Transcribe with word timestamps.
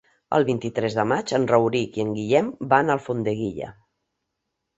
El 0.35 0.43
vint-i-tres 0.45 0.95
de 0.99 1.03
maig 1.11 1.33
en 1.39 1.45
Rauric 1.51 1.99
i 1.99 2.03
en 2.05 2.09
Guillem 2.15 2.49
van 2.73 2.91
a 2.91 2.97
Alfondeguilla. 3.01 3.71